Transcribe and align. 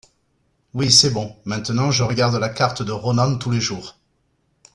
oui 0.73 0.91
c'est 0.91 1.11
bon, 1.13 1.35
maintenant 1.45 1.91
je 1.91 2.01
regarde 2.01 2.33
la 2.35 2.49
carte 2.49 2.81
de 2.81 2.91
Ronan 2.91 3.37
tous 3.37 3.51
les 3.51 3.61
jours. 3.61 3.99